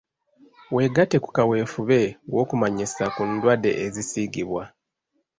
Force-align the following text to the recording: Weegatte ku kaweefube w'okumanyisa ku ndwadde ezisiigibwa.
Weegatte 0.73 1.17
ku 1.23 1.29
kaweefube 1.35 2.01
w'okumanyisa 2.33 3.03
ku 3.15 3.21
ndwadde 3.29 3.71
ezisiigibwa. 3.85 4.63